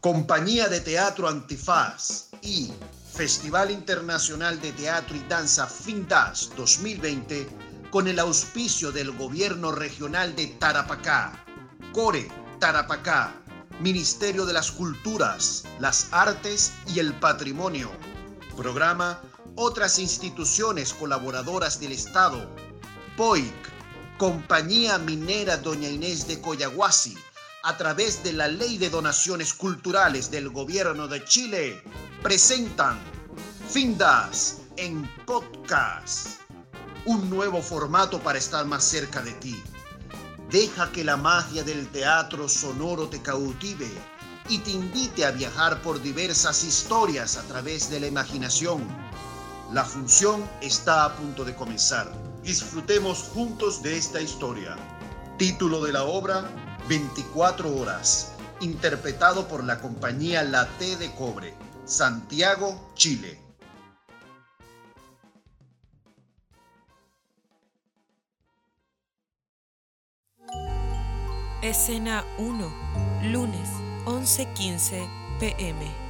[0.00, 2.70] Compañía de Teatro Antifaz y
[3.12, 7.48] Festival Internacional de Teatro y Danza FINDAS 2020
[7.90, 11.44] con el auspicio del Gobierno Regional de Tarapacá,
[11.92, 12.28] Core
[12.60, 13.34] Tarapacá,
[13.80, 17.90] Ministerio de las Culturas, las Artes y el Patrimonio.
[18.56, 19.20] Programa
[19.56, 22.48] otras instituciones colaboradoras del Estado,
[23.16, 23.52] POIC,
[24.16, 27.16] Compañía Minera Doña Inés de Coyahuasi,
[27.68, 31.82] a través de la Ley de Donaciones Culturales del Gobierno de Chile,
[32.22, 32.98] presentan
[33.68, 36.40] Findas en podcast.
[37.04, 39.62] Un nuevo formato para estar más cerca de ti.
[40.50, 43.90] Deja que la magia del teatro sonoro te cautive
[44.48, 48.82] y te invite a viajar por diversas historias a través de la imaginación.
[49.74, 52.10] La función está a punto de comenzar.
[52.42, 54.74] Disfrutemos juntos de esta historia.
[55.36, 56.50] Título de la obra
[56.88, 61.52] 24 horas, interpretado por la compañía La T de Cobre,
[61.84, 63.38] Santiago, Chile.
[71.60, 72.72] Escena 1,
[73.24, 73.68] lunes
[74.06, 75.06] 11:15
[75.38, 76.07] pm.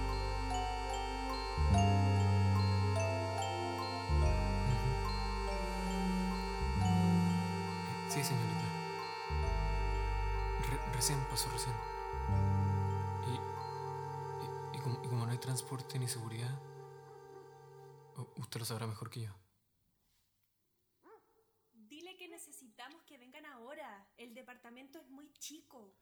[15.58, 16.56] Transporte ni seguridad,
[18.36, 19.34] usted lo sabrá mejor que yo.
[21.72, 24.08] Dile que necesitamos que vengan ahora.
[24.16, 25.96] El departamento es muy chico.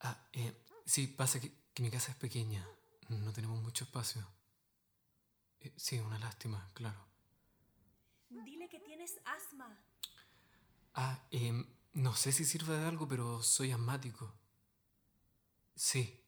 [0.00, 2.66] Ah, eh, sí, pasa que, que mi casa es pequeña.
[3.08, 4.26] No tenemos mucho espacio.
[5.60, 7.06] Eh, sí, una lástima, claro.
[8.30, 9.80] Dile que tienes asma.
[10.94, 14.34] Ah, em, no sé si sirve de algo, pero soy asmático.
[15.76, 16.20] Sí,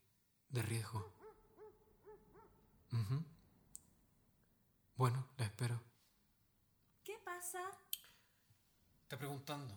[0.50, 1.23] de riesgo.
[4.96, 5.80] Bueno, la espero.
[7.02, 7.60] ¿Qué pasa?
[9.02, 9.76] Está preguntando.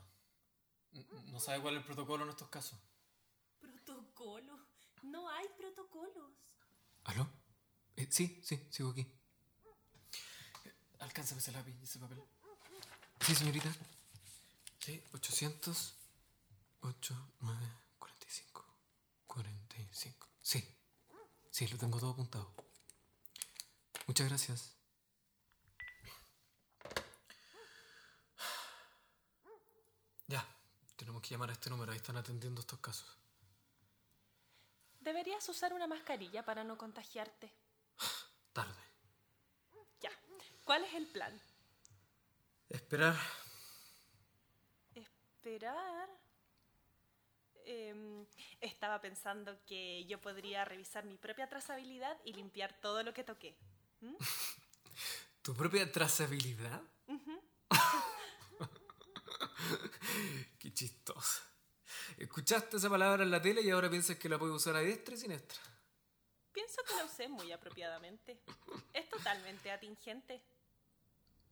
[1.26, 2.80] No sabe cuál es el protocolo en estos casos.
[3.60, 4.58] Protocolo.
[5.04, 6.32] No hay protocolos.
[7.06, 7.28] ¿Aló?
[7.96, 9.02] Eh, sí, sí, sigo aquí.
[10.66, 12.22] Eh, Alcánzame ese lápiz y ese papel.
[13.22, 13.74] Sí, señorita.
[14.80, 15.96] Sí, 800,
[16.82, 18.66] 8, 9, 45,
[19.26, 20.28] 45.
[20.42, 20.64] Sí,
[21.50, 22.67] sí, lo tengo todo apuntado.
[24.08, 24.74] Muchas gracias.
[30.28, 30.46] Ya,
[30.96, 33.18] tenemos que llamar a este número, ahí están atendiendo estos casos.
[35.02, 37.54] Deberías usar una mascarilla para no contagiarte.
[38.54, 38.82] Tarde.
[40.00, 40.12] Ya.
[40.64, 41.40] ¿Cuál es el plan?
[42.70, 43.16] Esperar.
[44.96, 46.10] Esperar.
[47.66, 48.26] Em,
[48.62, 53.58] estaba pensando que yo podría revisar mi propia trazabilidad y limpiar todo lo que toqué.
[55.42, 56.82] ¿Tu propia trazabilidad?
[60.60, 61.44] Qué chistosa.
[62.18, 65.16] Escuchaste esa palabra en la tele y ahora piensas que la puedes usar a diestra
[65.16, 65.60] y siniestra.
[66.52, 68.42] Pienso que la usé muy apropiadamente.
[68.94, 70.44] Es totalmente atingente.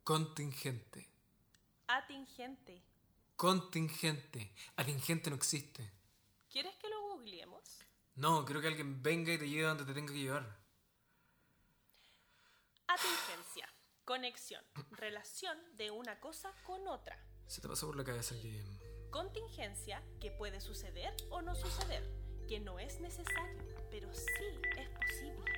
[0.03, 1.07] Contingente.
[1.87, 2.81] Atingente.
[3.35, 4.53] Contingente.
[4.75, 5.91] Atingente no existe.
[6.49, 7.61] ¿Quieres que lo googleemos?
[8.15, 10.64] No, creo que alguien venga y te lleve donde te tenga que llevar.
[12.87, 13.67] Atingencia.
[14.03, 14.63] Conexión.
[14.91, 17.17] Relación de una cosa con otra.
[17.47, 18.63] Se te pasó por la cabeza que...
[19.09, 22.03] Contingencia que puede suceder o no suceder.
[22.47, 25.51] Que no es necesario, pero sí es posible.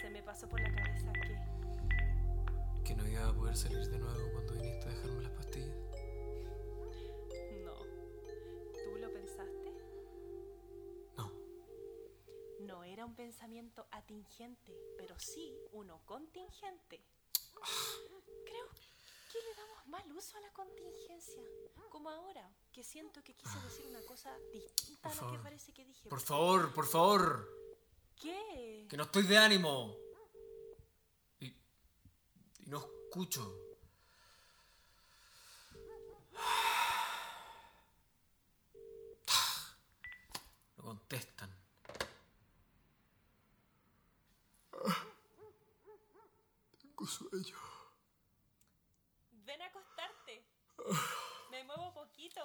[0.00, 2.84] Se me pasó por la cabeza que...
[2.84, 5.85] que no iba a poder salir de nuevo cuando viniste a dejarme las pastillas.
[12.96, 17.04] Era un pensamiento atingente, pero sí uno contingente.
[18.46, 21.42] Creo que le damos mal uso a la contingencia.
[21.90, 25.74] Como ahora, que siento que quise decir una cosa distinta Por a la que parece
[25.74, 26.08] que dije.
[26.08, 27.46] Por favor, por favor.
[28.18, 28.86] ¿Qué?
[28.88, 29.94] Que no estoy de ánimo.
[31.40, 33.60] Y, y no escucho.
[40.78, 41.55] No contestan.
[46.96, 47.56] Tengo sueño.
[49.30, 50.46] Ven a acostarte.
[51.50, 52.40] Me muevo poquito.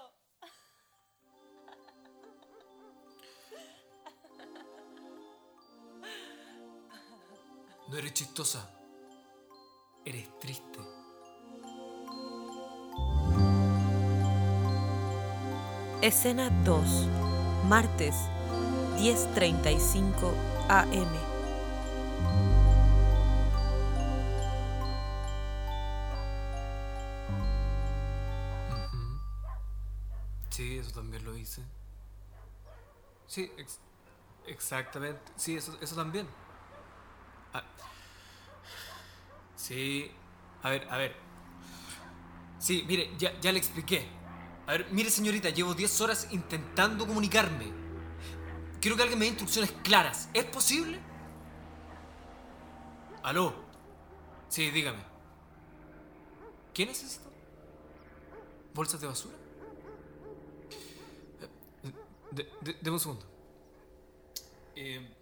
[7.88, 8.70] No eres chistosa.
[10.04, 10.80] Eres triste.
[16.02, 17.08] Escena 2,
[17.70, 18.16] martes
[18.98, 20.34] 10:35
[20.68, 21.31] am.
[33.28, 33.80] Sí, ex-
[34.48, 35.22] exactamente.
[35.36, 36.28] Sí, eso, eso también.
[37.54, 37.64] Ah,
[39.56, 40.12] sí,
[40.64, 41.16] a ver, a ver.
[42.60, 44.08] Sí, mire, ya, ya le expliqué.
[44.68, 47.72] A ver, mire señorita, llevo 10 horas intentando comunicarme.
[48.80, 50.30] Quiero que alguien me dé instrucciones claras.
[50.34, 51.00] ¿Es posible?
[53.24, 53.54] ¿Aló?
[54.50, 55.00] Sí, dígame.
[56.74, 57.30] ¿Qué necesito?
[58.74, 59.36] ¿Bolsas de basura?
[62.32, 63.26] De- de- Deme un segundo.
[64.76, 65.16] Eh,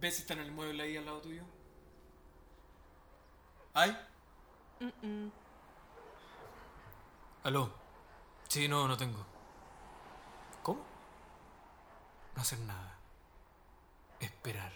[0.00, 1.42] ¿Ves si está en el mueble ahí al lado tuyo?
[3.74, 3.96] ¿Hay?
[7.44, 7.72] ¿Aló?
[8.48, 9.24] Sí, no, no tengo.
[10.62, 10.84] ¿Cómo?
[12.34, 12.98] No hacer nada.
[14.20, 14.72] Esperar.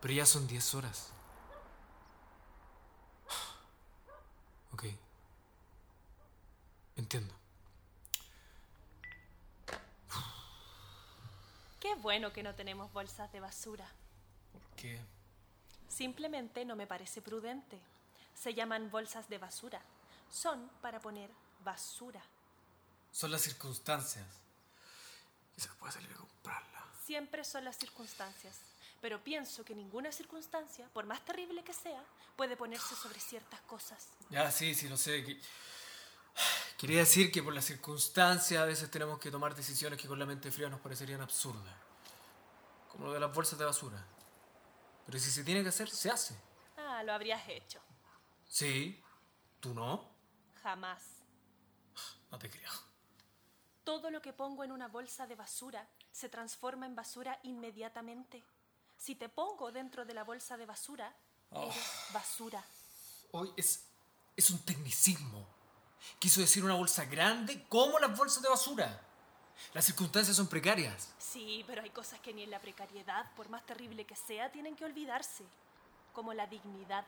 [0.00, 1.10] Pero ya son 10 horas.
[4.72, 4.84] Ok.
[6.96, 7.34] Entiendo.
[12.04, 13.90] Bueno que no tenemos bolsas de basura.
[14.52, 15.00] ¿Por qué?
[15.88, 17.80] Simplemente no me parece prudente.
[18.34, 19.80] Se llaman bolsas de basura.
[20.30, 21.30] Son para poner
[21.60, 22.22] basura.
[23.10, 24.26] Son las circunstancias.
[25.56, 26.84] Y se puede salir a comprarla.
[27.06, 28.54] Siempre son las circunstancias.
[29.00, 32.04] Pero pienso que ninguna circunstancia, por más terrible que sea,
[32.36, 34.08] puede ponerse sobre ciertas cosas.
[34.28, 35.24] Ya, sí, sí, lo sé.
[35.24, 35.40] que-
[36.76, 40.26] Quería decir que por las circunstancias a veces tenemos que tomar decisiones que con la
[40.26, 41.74] mente fría nos parecerían absurdas.
[42.94, 44.02] Como lo de las bolsas de basura.
[45.04, 46.40] Pero si se tiene que hacer, se hace.
[46.76, 47.80] Ah, lo habrías hecho.
[48.48, 49.02] Sí.
[49.58, 50.08] ¿Tú no?
[50.62, 51.02] Jamás.
[52.30, 52.70] No te creo.
[53.82, 58.44] Todo lo que pongo en una bolsa de basura se transforma en basura inmediatamente.
[58.96, 61.14] Si te pongo dentro de la bolsa de basura,
[61.50, 61.76] eres
[62.12, 62.64] basura.
[63.32, 63.88] Hoy es,
[64.36, 65.46] es un tecnicismo.
[66.20, 69.00] Quiso decir una bolsa grande como las bolsas de basura.
[69.72, 71.10] Las circunstancias son precarias.
[71.34, 74.76] Sí, pero hay cosas que ni en la precariedad, por más terrible que sea, tienen
[74.76, 75.44] que olvidarse.
[76.12, 77.04] Como la dignidad.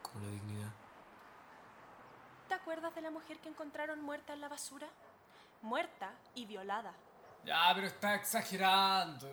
[0.00, 0.70] Como la dignidad.
[2.48, 4.88] ¿Te acuerdas de la mujer que encontraron muerta en la basura?
[5.60, 6.94] Muerta y violada.
[7.44, 9.28] Ya, pero está exagerando.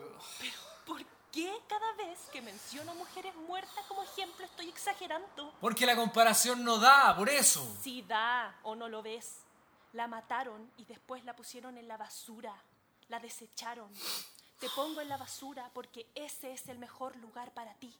[0.85, 1.01] ¿Por
[1.31, 5.53] qué cada vez que menciono mujeres muertas como ejemplo estoy exagerando?
[5.61, 7.77] Porque la comparación no da, por eso.
[7.81, 9.45] Si da o no lo ves.
[9.93, 12.53] La mataron y después la pusieron en la basura.
[13.11, 13.91] La desecharon.
[14.57, 17.93] Te pongo en la basura porque ese es el mejor lugar para ti.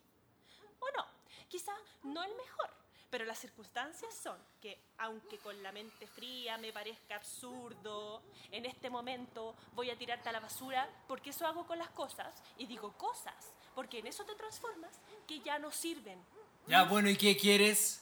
[0.79, 1.05] O no,
[1.49, 1.73] quizá
[2.03, 2.69] no el mejor,
[3.09, 8.89] pero las circunstancias son que, aunque con la mente fría me parezca absurdo, en este
[8.89, 12.33] momento voy a tirarte a la basura porque eso hago con las cosas.
[12.57, 14.93] Y digo cosas, porque en eso te transformas
[15.27, 16.23] que ya no sirven.
[16.67, 18.01] Ya, bueno, ¿y qué quieres?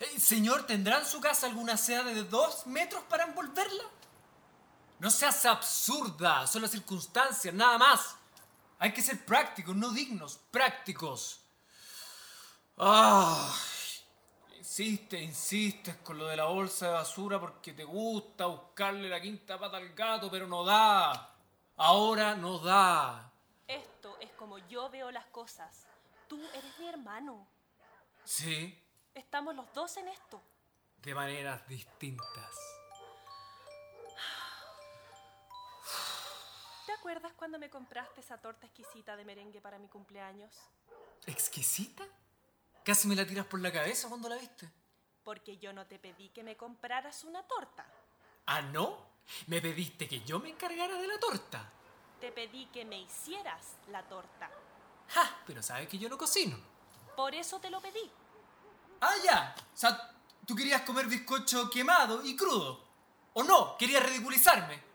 [0.00, 3.84] Eh, Señor, ¿tendrá en su casa alguna seda de dos metros para envolverla?
[4.98, 8.16] No seas absurda, son las circunstancias, nada más.
[8.80, 11.40] Hay que ser prácticos, no dignos, prácticos.
[12.76, 13.52] Ah,
[14.56, 19.58] insiste, insistes con lo de la bolsa de basura porque te gusta buscarle la quinta
[19.58, 21.34] pata al gato, pero no da.
[21.76, 23.32] Ahora no da.
[23.66, 25.86] Esto es como yo veo las cosas.
[26.28, 27.46] Tú eres mi hermano.
[28.24, 30.40] Sí, Estamos los dos en esto.
[31.02, 32.54] de maneras distintas.
[36.88, 40.54] ¿Te acuerdas cuando me compraste esa torta exquisita de merengue para mi cumpleaños?
[41.26, 42.02] ¿Exquisita?
[42.82, 44.72] Casi me la tiras por la cabeza cuando la viste.
[45.22, 47.86] Porque yo no te pedí que me compraras una torta.
[48.46, 49.04] ¿Ah, no?
[49.48, 51.70] Me pediste que yo me encargara de la torta.
[52.22, 54.50] Te pedí que me hicieras la torta.
[55.08, 55.42] ¡Ja!
[55.46, 56.56] Pero sabes que yo no cocino.
[57.14, 58.10] Por eso te lo pedí.
[59.02, 59.54] Ah, ya.
[59.74, 60.10] O sea,
[60.46, 62.82] tú querías comer bizcocho quemado y crudo.
[63.34, 63.76] ¿O no?
[63.76, 64.87] Querías ridiculizarme.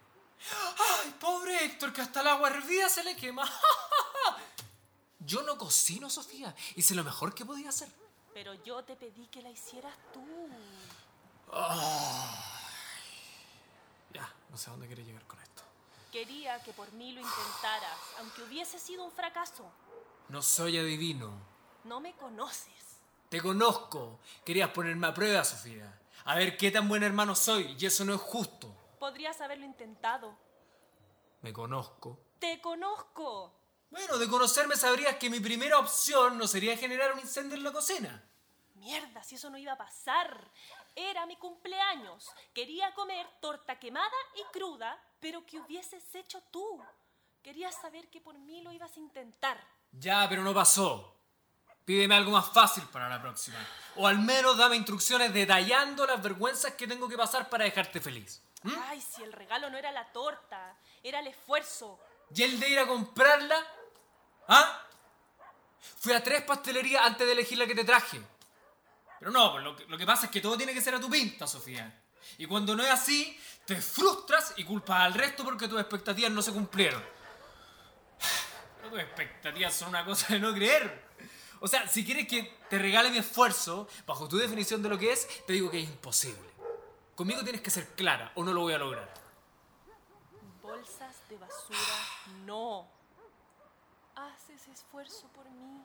[1.01, 3.49] ¡Ay, pobre Héctor, que hasta el agua hervida se le quema!
[5.19, 6.53] Yo no cocino, Sofía.
[6.75, 7.87] Hice lo mejor que podía hacer.
[8.33, 10.25] Pero yo te pedí que la hicieras tú.
[14.13, 15.63] Ya, no sé a dónde quieres llegar con esto.
[16.11, 19.71] Quería que por mí lo intentaras, aunque hubiese sido un fracaso.
[20.29, 21.31] No soy adivino.
[21.83, 22.73] No me conoces.
[23.29, 24.19] Te conozco.
[24.43, 25.99] Querías ponerme a prueba, Sofía.
[26.25, 28.75] A ver qué tan buen hermano soy, y eso no es justo.
[29.13, 30.35] Podrías haberlo intentado.
[31.43, 32.17] Me conozco.
[32.39, 33.53] Te conozco.
[33.91, 37.71] Bueno, de conocerme sabrías que mi primera opción no sería generar un incendio en la
[37.71, 38.27] cocina.
[38.73, 40.49] Mierda, si eso no iba a pasar.
[40.95, 42.31] Era mi cumpleaños.
[42.55, 46.83] Quería comer torta quemada y cruda, pero que hubieses hecho tú.
[47.43, 49.63] Quería saber que por mí lo ibas a intentar.
[49.91, 51.19] Ya, pero no pasó.
[51.85, 53.59] Pídeme algo más fácil para la próxima.
[53.95, 58.42] O al menos dame instrucciones detallando las vergüenzas que tengo que pasar para dejarte feliz.
[58.63, 58.73] ¿Mm?
[58.85, 61.99] Ay, si el regalo no era la torta, era el esfuerzo.
[62.33, 63.55] ¿Y el de ir a comprarla?
[64.47, 64.87] ¿Ah?
[65.99, 68.21] Fui a tres pastelerías antes de elegir la que te traje.
[69.19, 70.99] Pero no, pues lo que, lo que pasa es que todo tiene que ser a
[70.99, 72.01] tu pinta, Sofía.
[72.37, 76.41] Y cuando no es así, te frustras y culpas al resto porque tus expectativas no
[76.41, 77.03] se cumplieron.
[78.77, 81.03] Pero tus expectativas son una cosa de no creer.
[81.59, 85.13] O sea, si quieres que te regale mi esfuerzo, bajo tu definición de lo que
[85.13, 86.52] es, te digo que es imposible.
[87.15, 89.13] Conmigo tienes que ser clara o no lo voy a lograr.
[90.63, 91.77] Bolsas de basura,
[92.45, 92.87] no.
[94.15, 95.83] Haces esfuerzo por mí.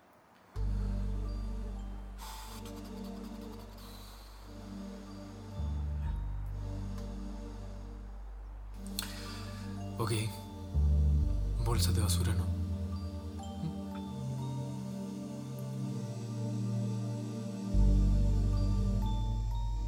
[9.99, 10.13] Ok.
[11.65, 12.47] Bolsas de basura, ¿no?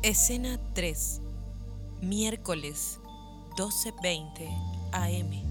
[0.02, 1.29] Escena 3.
[2.02, 2.98] Miércoles
[3.56, 4.48] 12.20
[4.92, 5.49] am.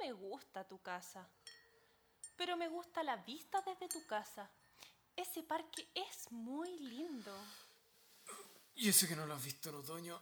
[0.00, 1.28] Me gusta tu casa,
[2.36, 4.50] pero me gusta la vista desde tu casa.
[5.14, 7.36] Ese parque es muy lindo.
[8.74, 10.20] Y ese que no lo has visto en otoño.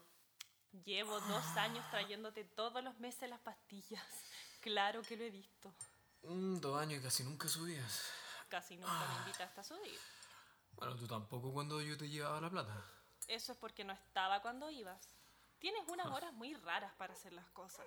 [0.84, 4.04] Llevo dos años trayéndote todos los meses las pastillas.
[4.60, 5.72] Claro que lo he visto.
[6.22, 8.10] Mm, dos años y casi nunca subías.
[8.48, 9.98] Casi nunca me invitaste a subir.
[10.72, 12.84] Bueno, tú tampoco cuando yo te llevaba la plata.
[13.28, 15.14] Eso es porque no estaba cuando ibas.
[15.60, 17.86] Tienes unas horas muy raras para hacer las cosas.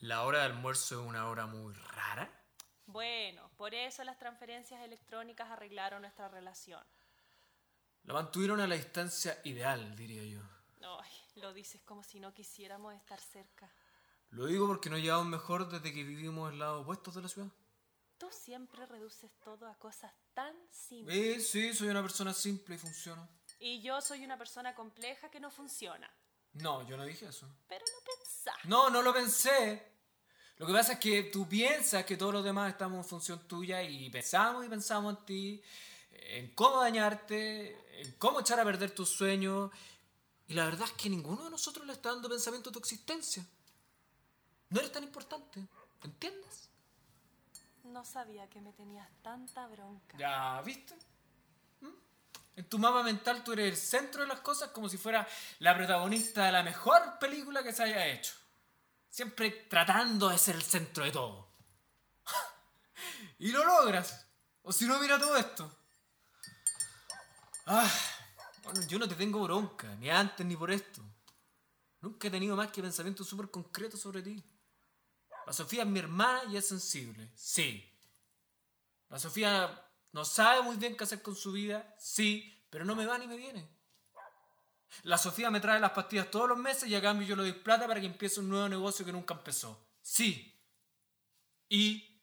[0.00, 2.30] ¿La hora de almuerzo es una hora muy rara?
[2.86, 6.82] Bueno, por eso las transferencias electrónicas arreglaron nuestra relación.
[8.04, 10.40] La mantuvieron a la distancia ideal, diría yo.
[10.82, 13.70] Ay, lo dices como si no quisiéramos estar cerca.
[14.30, 17.48] Lo digo porque nos llevamos mejor desde que vivimos en lados opuestos de la ciudad.
[18.16, 21.46] Tú siempre reduces todo a cosas tan simples.
[21.46, 23.28] Sí, sí, soy una persona simple y funciona.
[23.58, 26.10] Y yo soy una persona compleja que no funciona.
[26.54, 27.46] No, yo no dije eso.
[27.68, 28.04] Pero lo
[28.40, 28.68] pensaste.
[28.68, 29.90] No, no lo pensé.
[30.56, 33.82] Lo que pasa es que tú piensas que todos los demás estamos en función tuya
[33.82, 35.62] y pensamos y pensamos en ti,
[36.10, 39.70] en cómo dañarte, en cómo echar a perder tus sueños.
[40.48, 43.44] Y la verdad es que ninguno de nosotros le está dando pensamiento a tu existencia.
[44.68, 45.66] No eres tan importante,
[46.04, 46.68] ¿entiendes?
[47.84, 50.18] No sabía que me tenías tanta bronca.
[50.18, 50.94] Ya, ¿viste?
[52.56, 55.26] En tu mapa mental tú eres el centro de las cosas como si fuera
[55.60, 58.32] la protagonista de la mejor película que se haya hecho.
[59.08, 61.48] Siempre tratando de ser el centro de todo.
[63.38, 64.26] y lo logras.
[64.62, 65.70] O si no, mira todo esto.
[67.66, 67.90] Ah,
[68.62, 71.02] bueno, yo no te tengo bronca, ni antes ni por esto.
[72.00, 74.42] Nunca he tenido más que pensamientos súper concretos sobre ti.
[75.46, 77.86] La Sofía es mi hermana y es sensible, sí.
[79.08, 83.06] La Sofía no sabe muy bien qué hacer con su vida, sí, pero no me
[83.06, 83.68] va ni me viene.
[85.02, 87.52] La Sofía me trae las pastillas todos los meses y a cambio yo le doy
[87.52, 89.86] plata para que empiece un nuevo negocio que nunca empezó.
[90.02, 90.60] Sí.
[91.68, 92.20] Y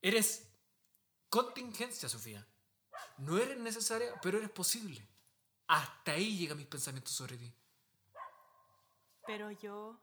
[0.00, 0.48] eres
[1.28, 2.46] contingencia, Sofía.
[3.18, 5.06] No eres necesaria, pero eres posible.
[5.66, 7.52] Hasta ahí llegan mis pensamientos sobre ti.
[9.26, 10.00] Pero yo...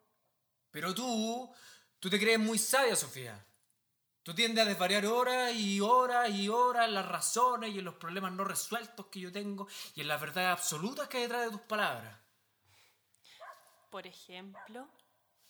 [0.70, 1.54] Pero tú,
[2.00, 3.44] tú te crees muy sabia, Sofía.
[4.24, 7.96] Tú tiendes a desvariar horas y horas y horas en las razones y en los
[7.96, 11.52] problemas no resueltos que yo tengo y en las verdades absolutas que hay detrás de
[11.52, 12.18] tus palabras.
[13.92, 14.88] Por ejemplo...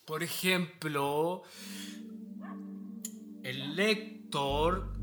[0.06, 1.44] Por ejemplo,
[3.42, 4.98] el lector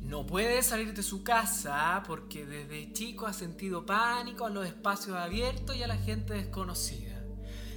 [0.00, 5.16] no puede salir de su casa porque desde chico ha sentido pánico a los espacios
[5.16, 7.22] abiertos y a la gente desconocida.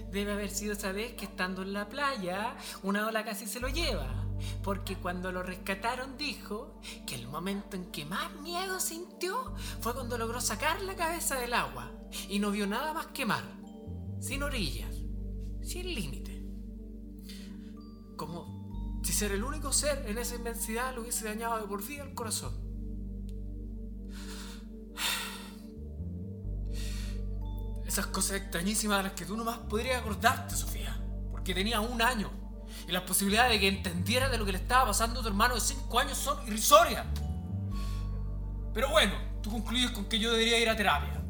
[0.10, 3.68] Debe haber sido esa vez que estando en la playa, una ola casi se lo
[3.68, 4.29] lleva.
[4.64, 10.18] Porque cuando lo rescataron dijo que el momento en que más miedo sintió fue cuando
[10.18, 11.92] logró sacar la cabeza del agua
[12.28, 13.44] y no vio nada más que mar,
[14.20, 14.96] sin orillas,
[15.62, 16.44] sin límite.
[18.16, 22.04] Como si ser el único ser en esa inmensidad lo hubiese dañado de por vida
[22.04, 22.54] el corazón.
[27.86, 32.39] Esas cosas extrañísimas de las que tú nomás podrías acordarte, Sofía, porque tenías un año
[32.90, 35.54] Y las posibilidades de que entendiera de lo que le estaba pasando a tu hermano
[35.54, 37.06] de 5 años son irrisorias.
[38.74, 41.22] Pero bueno, tú concluyes con que yo debería ir a terapia.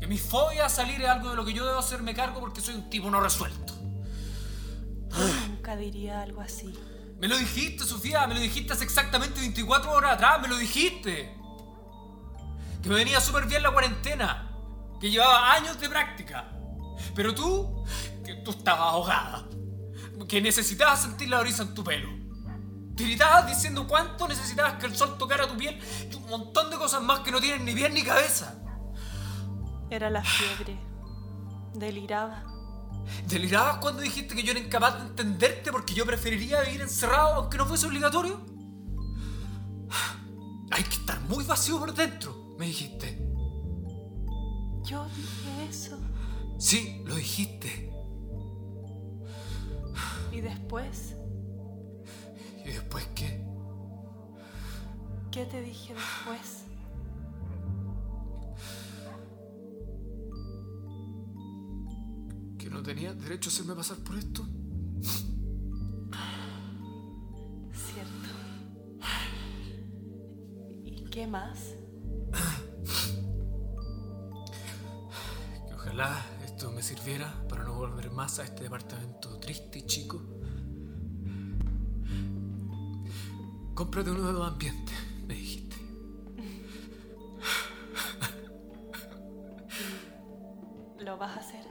[0.00, 2.60] Que mi fobia a salir es algo de lo que yo debo hacerme cargo porque
[2.60, 3.72] soy un tipo no resuelto.
[5.48, 6.76] Nunca diría algo así.
[7.20, 11.32] Me lo dijiste, Sofía, me lo dijiste hace exactamente 24 horas atrás, me lo dijiste.
[12.82, 14.50] Que me venía súper bien la cuarentena,
[15.00, 16.50] que llevaba años de práctica.
[17.14, 17.84] Pero tú,
[18.24, 19.44] que tú estabas ahogada,
[20.28, 22.08] que necesitabas sentir la brisa en tu pelo.
[22.96, 25.78] Te gritabas diciendo cuánto necesitabas que el sol tocara tu piel
[26.10, 28.54] y un montón de cosas más que no tienen ni piel ni cabeza.
[29.90, 30.80] Era la fiebre.
[31.74, 32.42] Deliraba.
[33.28, 37.58] ¿Delirabas cuando dijiste que yo era incapaz de entenderte porque yo preferiría vivir encerrado aunque
[37.58, 38.40] no fuese obligatorio?
[40.70, 43.22] Hay que estar muy vacío por dentro, me dijiste.
[44.84, 45.98] Yo dije eso.
[46.58, 47.90] Sí, lo dijiste.
[50.36, 51.16] ¿Y después?
[52.62, 53.42] ¿Y después qué?
[55.30, 56.64] ¿Qué te dije después?
[62.58, 64.46] ¿Que no tenía derecho a hacerme pasar por esto?
[67.72, 68.28] Cierto.
[70.84, 71.76] ¿Y qué más?
[75.66, 76.22] Que ojalá
[76.66, 80.20] esto me sirviera para no volver más a este departamento triste y chico.
[83.72, 84.96] Cómprate uno de dos ambientes,
[85.28, 85.76] me dijiste.
[90.98, 91.64] ¿Lo vas a hacer?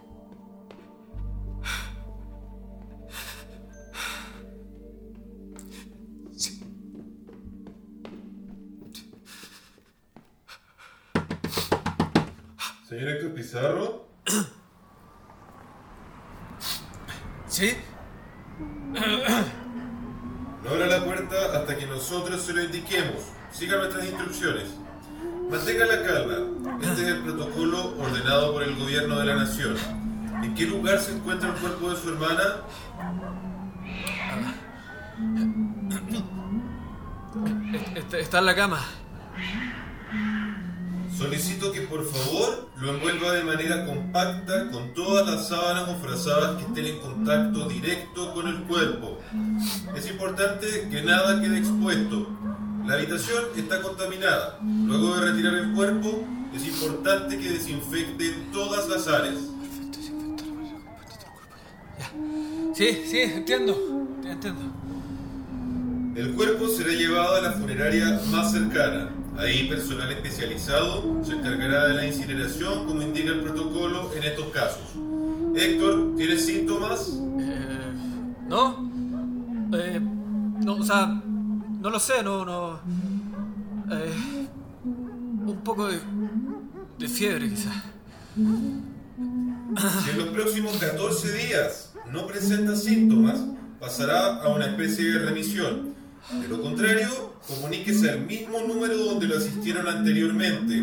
[6.38, 6.62] Sí.
[12.88, 14.05] Señor Héctor Pizarro,
[20.64, 23.24] no abra la puerta hasta que nosotros se lo indiquemos.
[23.52, 24.70] Siga nuestras instrucciones.
[25.50, 26.80] Mantenga la calma.
[26.82, 29.76] Este es el protocolo ordenado por el gobierno de la nación.
[30.44, 32.62] ¿En qué lugar se encuentra el cuerpo de su hermana?
[38.14, 38.80] Está, en la cama.
[41.18, 46.58] Solicito que por favor lo envuelva de manera compacta con todas las sábanas o frazadas
[46.58, 49.20] que estén en contacto directo con el cuerpo.
[49.96, 52.28] Es importante que nada quede expuesto.
[52.86, 54.60] La habitación está contaminada.
[54.62, 59.36] Luego de retirar el cuerpo, es importante que desinfecte todas las áreas.
[62.74, 63.74] Sí, sí, entiendo.
[64.26, 64.62] Entiendo.
[66.16, 69.12] El cuerpo será llevado a la funeraria más cercana.
[69.38, 74.94] Ahí personal especializado se encargará de la incineración como indica el protocolo en estos casos.
[75.56, 77.20] Héctor, ¿tienes síntomas?
[77.40, 77.94] Eh,
[78.48, 78.90] ¿No?
[79.74, 82.80] Eh, no, o sea, no lo sé, no, no.
[83.92, 84.48] Eh,
[85.46, 86.00] un poco de,
[86.98, 87.74] de fiebre, quizás.
[88.36, 93.40] Si en los próximos 14 días no presenta síntomas,
[93.80, 95.94] pasará a una especie de remisión.
[96.32, 100.74] De lo contrario, comuníquese al mismo número donde lo asistieron anteriormente.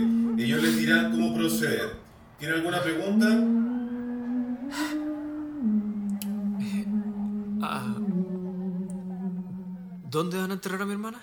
[0.43, 1.97] Ellos les dirán cómo proceder.
[2.39, 3.27] ¿Tiene alguna pregunta?
[7.61, 7.95] Ah,
[10.11, 11.21] ¿Dónde van a enterrar a mi hermana?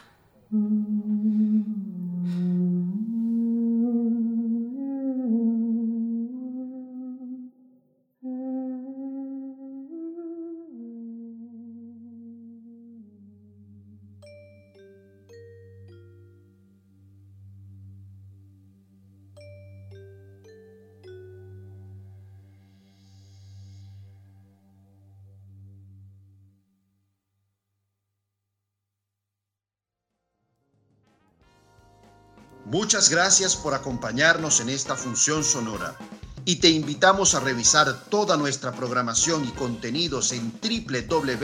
[32.70, 35.98] Muchas gracias por acompañarnos en esta función sonora
[36.46, 41.42] y te invitamos a revisar toda nuestra programación y contenidos en www.findas.cl.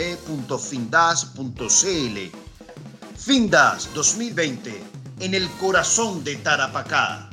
[3.17, 4.83] Findas 2020,
[5.21, 7.31] en el corazón de Tarapacá.